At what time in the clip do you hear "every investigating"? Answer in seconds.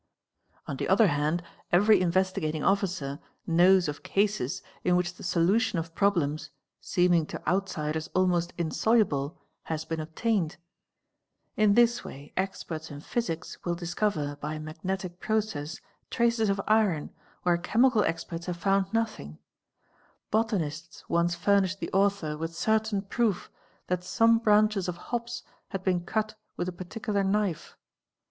1.83-2.63